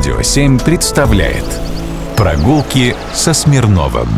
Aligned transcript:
Радио 0.00 0.22
7 0.22 0.58
представляет 0.60 1.44
Прогулки 2.16 2.96
со 3.12 3.34
Смирновым 3.34 4.08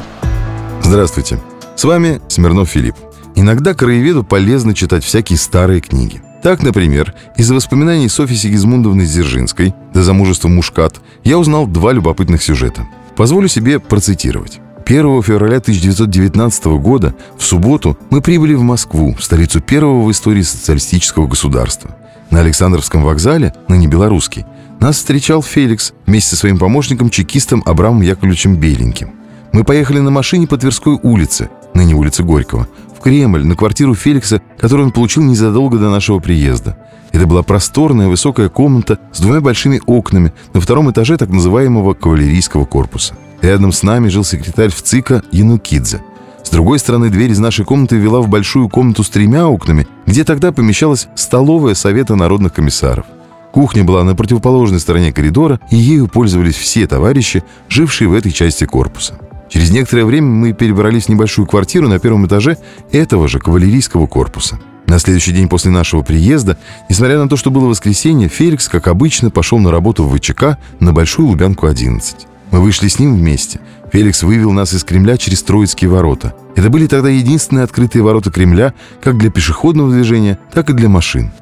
Здравствуйте, 0.80 1.40
с 1.74 1.82
вами 1.82 2.20
Смирнов 2.28 2.68
Филипп. 2.68 2.94
Иногда 3.34 3.74
краеведу 3.74 4.22
полезно 4.22 4.74
читать 4.74 5.02
всякие 5.02 5.40
старые 5.40 5.80
книги. 5.80 6.22
Так, 6.40 6.62
например, 6.62 7.14
из 7.36 7.50
воспоминаний 7.50 8.08
Софьи 8.08 8.36
Сигизмундовны 8.36 9.06
Дзержинской 9.06 9.74
до 9.92 10.04
замужества 10.04 10.46
Мушкат 10.46 11.00
я 11.24 11.36
узнал 11.36 11.66
два 11.66 11.90
любопытных 11.90 12.44
сюжета. 12.44 12.86
Позволю 13.16 13.48
себе 13.48 13.80
процитировать. 13.80 14.60
1 14.86 15.20
февраля 15.24 15.56
1919 15.56 16.64
года, 16.80 17.12
в 17.36 17.42
субботу, 17.42 17.98
мы 18.08 18.20
прибыли 18.20 18.54
в 18.54 18.62
Москву, 18.62 19.16
столицу 19.18 19.60
первого 19.60 20.04
в 20.04 20.10
истории 20.12 20.42
социалистического 20.42 21.26
государства. 21.26 21.96
На 22.30 22.38
Александровском 22.38 23.02
вокзале, 23.02 23.52
ныне 23.66 23.88
белорусский, 23.88 24.46
нас 24.82 24.96
встречал 24.96 25.42
Феликс 25.42 25.92
вместе 26.06 26.30
со 26.30 26.36
своим 26.36 26.58
помощником-чекистом 26.58 27.62
Абрамом 27.64 28.02
Яковлевичем 28.02 28.56
Беленьким. 28.56 29.12
Мы 29.52 29.62
поехали 29.62 30.00
на 30.00 30.10
машине 30.10 30.48
по 30.48 30.56
Тверской 30.56 30.98
улице, 31.00 31.50
ныне 31.72 31.94
улице 31.94 32.24
Горького, 32.24 32.66
в 32.96 33.00
Кремль, 33.00 33.44
на 33.44 33.54
квартиру 33.54 33.94
Феликса, 33.94 34.42
которую 34.58 34.86
он 34.86 34.92
получил 34.92 35.22
незадолго 35.22 35.78
до 35.78 35.88
нашего 35.88 36.18
приезда. 36.18 36.76
Это 37.12 37.28
была 37.28 37.44
просторная 37.44 38.08
высокая 38.08 38.48
комната 38.48 38.98
с 39.12 39.20
двумя 39.20 39.40
большими 39.40 39.80
окнами 39.86 40.32
на 40.52 40.60
втором 40.60 40.90
этаже 40.90 41.16
так 41.16 41.28
называемого 41.28 41.94
кавалерийского 41.94 42.64
корпуса. 42.64 43.14
Рядом 43.40 43.70
с 43.70 43.84
нами 43.84 44.08
жил 44.08 44.24
секретарь 44.24 44.70
ВЦИКа 44.70 45.22
Янукидзе. 45.30 46.02
С 46.42 46.50
другой 46.50 46.80
стороны, 46.80 47.08
дверь 47.08 47.30
из 47.30 47.38
нашей 47.38 47.64
комнаты 47.64 47.96
вела 47.96 48.20
в 48.20 48.28
большую 48.28 48.68
комнату 48.68 49.04
с 49.04 49.10
тремя 49.10 49.46
окнами, 49.46 49.86
где 50.06 50.24
тогда 50.24 50.50
помещалась 50.50 51.06
столовая 51.14 51.74
Совета 51.74 52.16
народных 52.16 52.52
комиссаров. 52.52 53.06
Кухня 53.52 53.84
была 53.84 54.02
на 54.02 54.16
противоположной 54.16 54.80
стороне 54.80 55.12
коридора, 55.12 55.60
и 55.70 55.76
ею 55.76 56.08
пользовались 56.08 56.56
все 56.56 56.86
товарищи, 56.86 57.44
жившие 57.68 58.08
в 58.08 58.14
этой 58.14 58.32
части 58.32 58.64
корпуса. 58.64 59.18
Через 59.50 59.70
некоторое 59.70 60.06
время 60.06 60.28
мы 60.28 60.54
перебрались 60.54 61.04
в 61.04 61.08
небольшую 61.10 61.46
квартиру 61.46 61.86
на 61.86 61.98
первом 61.98 62.26
этаже 62.26 62.56
этого 62.90 63.28
же 63.28 63.38
кавалерийского 63.38 64.06
корпуса. 64.06 64.58
На 64.86 64.98
следующий 64.98 65.32
день 65.32 65.48
после 65.48 65.70
нашего 65.70 66.02
приезда, 66.02 66.58
несмотря 66.88 67.18
на 67.18 67.28
то, 67.28 67.36
что 67.36 67.50
было 67.50 67.66
воскресенье, 67.66 68.28
Феликс, 68.28 68.68
как 68.68 68.88
обычно, 68.88 69.30
пошел 69.30 69.58
на 69.58 69.70
работу 69.70 70.04
в 70.04 70.16
ВЧК 70.16 70.56
на 70.80 70.94
Большую 70.94 71.28
Лубянку 71.28 71.66
11. 71.66 72.26
Мы 72.50 72.60
вышли 72.60 72.88
с 72.88 72.98
ним 72.98 73.14
вместе. 73.14 73.60
Феликс 73.92 74.22
вывел 74.22 74.52
нас 74.52 74.72
из 74.72 74.84
Кремля 74.84 75.18
через 75.18 75.42
Троицкие 75.42 75.90
ворота. 75.90 76.34
Это 76.56 76.70
были 76.70 76.86
тогда 76.86 77.10
единственные 77.10 77.64
открытые 77.64 78.02
ворота 78.02 78.30
Кремля 78.30 78.72
как 79.02 79.18
для 79.18 79.30
пешеходного 79.30 79.92
движения, 79.92 80.38
так 80.52 80.70
и 80.70 80.72
для 80.72 80.88
машин. 80.88 81.32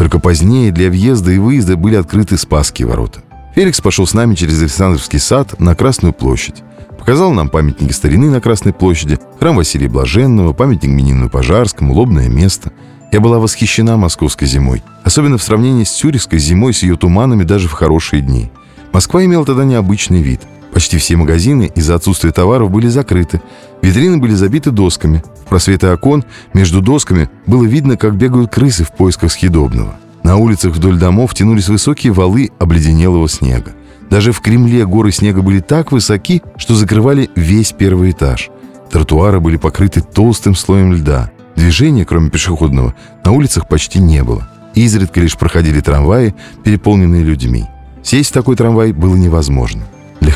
Только 0.00 0.18
позднее 0.18 0.72
для 0.72 0.88
въезда 0.88 1.30
и 1.30 1.36
выезда 1.36 1.76
были 1.76 1.94
открыты 1.94 2.38
Спасские 2.38 2.88
ворота. 2.88 3.20
Феликс 3.54 3.82
пошел 3.82 4.06
с 4.06 4.14
нами 4.14 4.34
через 4.34 4.58
Александровский 4.62 5.18
сад 5.18 5.60
на 5.60 5.74
Красную 5.74 6.14
площадь. 6.14 6.62
Показал 6.98 7.32
нам 7.32 7.50
памятники 7.50 7.92
старины 7.92 8.30
на 8.30 8.40
Красной 8.40 8.72
площади, 8.72 9.18
храм 9.38 9.56
Василия 9.56 9.90
Блаженного, 9.90 10.54
памятник 10.54 10.88
Минину 10.88 11.28
Пожарскому, 11.28 11.92
лобное 11.92 12.30
место. 12.30 12.72
Я 13.12 13.20
была 13.20 13.38
восхищена 13.38 13.98
московской 13.98 14.48
зимой, 14.48 14.82
особенно 15.04 15.36
в 15.36 15.42
сравнении 15.42 15.84
с 15.84 15.90
Цюрихской 15.90 16.38
зимой 16.38 16.72
с 16.72 16.82
ее 16.82 16.96
туманами 16.96 17.42
даже 17.42 17.68
в 17.68 17.72
хорошие 17.72 18.22
дни. 18.22 18.50
Москва 18.94 19.22
имела 19.22 19.44
тогда 19.44 19.64
необычный 19.64 20.22
вид– 20.22 20.40
Почти 20.80 20.96
все 20.96 21.14
магазины 21.14 21.70
из-за 21.74 21.96
отсутствия 21.96 22.32
товаров 22.32 22.70
были 22.70 22.88
закрыты. 22.88 23.42
Витрины 23.82 24.16
были 24.16 24.32
забиты 24.32 24.70
досками. 24.70 25.22
В 25.44 25.48
просветы 25.50 25.88
окон 25.88 26.24
между 26.54 26.80
досками 26.80 27.28
было 27.46 27.64
видно, 27.66 27.98
как 27.98 28.16
бегают 28.16 28.50
крысы 28.50 28.84
в 28.84 28.92
поисках 28.96 29.30
съедобного. 29.30 29.96
На 30.22 30.38
улицах 30.38 30.72
вдоль 30.74 30.98
домов 30.98 31.34
тянулись 31.34 31.68
высокие 31.68 32.14
валы 32.14 32.48
обледенелого 32.58 33.28
снега. 33.28 33.72
Даже 34.08 34.32
в 34.32 34.40
Кремле 34.40 34.86
горы 34.86 35.12
снега 35.12 35.42
были 35.42 35.60
так 35.60 35.92
высоки, 35.92 36.40
что 36.56 36.74
закрывали 36.74 37.28
весь 37.36 37.72
первый 37.72 38.12
этаж. 38.12 38.48
Тротуары 38.90 39.38
были 39.38 39.58
покрыты 39.58 40.00
толстым 40.00 40.54
слоем 40.54 40.94
льда. 40.94 41.30
Движения, 41.56 42.06
кроме 42.06 42.30
пешеходного, 42.30 42.94
на 43.22 43.32
улицах 43.32 43.68
почти 43.68 43.98
не 43.98 44.24
было. 44.24 44.48
Изредка 44.74 45.20
лишь 45.20 45.36
проходили 45.36 45.82
трамваи, 45.82 46.34
переполненные 46.64 47.22
людьми. 47.22 47.66
Сесть 48.02 48.30
в 48.30 48.32
такой 48.32 48.56
трамвай 48.56 48.92
было 48.92 49.14
невозможно. 49.14 49.82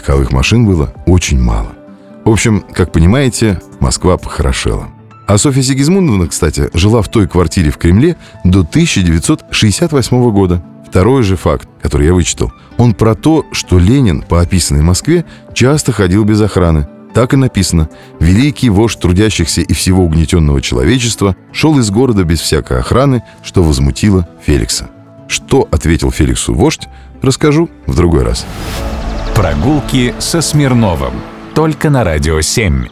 Легковых 0.04 0.32
машин 0.32 0.66
было 0.66 0.92
очень 1.06 1.40
мало. 1.40 1.72
В 2.26 2.30
общем, 2.30 2.62
как 2.74 2.92
понимаете, 2.92 3.62
Москва 3.80 4.18
похорошела. 4.18 4.88
А 5.26 5.38
Софья 5.38 5.62
Сигизмундовна, 5.62 6.26
кстати, 6.26 6.68
жила 6.74 7.00
в 7.00 7.08
той 7.08 7.26
квартире 7.26 7.70
в 7.70 7.78
Кремле 7.78 8.18
до 8.44 8.60
1968 8.60 10.30
года. 10.30 10.62
Второй 10.86 11.22
же 11.22 11.36
факт, 11.36 11.66
который 11.80 12.08
я 12.08 12.12
вычитал, 12.12 12.52
он 12.76 12.92
про 12.92 13.14
то, 13.14 13.46
что 13.52 13.78
Ленин 13.78 14.20
по 14.20 14.42
описанной 14.42 14.82
Москве 14.82 15.24
часто 15.54 15.90
ходил 15.90 16.24
без 16.24 16.42
охраны. 16.42 16.86
Так 17.14 17.32
и 17.32 17.38
написано. 17.38 17.88
Великий 18.20 18.68
вождь 18.68 19.00
трудящихся 19.00 19.62
и 19.62 19.72
всего 19.72 20.04
угнетенного 20.04 20.60
человечества 20.60 21.34
шел 21.50 21.78
из 21.78 21.90
города 21.90 22.24
без 22.24 22.40
всякой 22.40 22.80
охраны, 22.80 23.24
что 23.42 23.62
возмутило 23.62 24.28
Феликса. 24.44 24.90
Что 25.28 25.66
ответил 25.70 26.10
Феликсу 26.10 26.52
вождь, 26.52 26.88
расскажу 27.22 27.70
в 27.86 27.96
другой 27.96 28.24
раз. 28.24 28.44
Прогулки 29.34 30.14
со 30.20 30.40
Смирновым. 30.40 31.14
Только 31.56 31.90
на 31.90 32.04
Радио 32.04 32.40
7. 32.40 32.86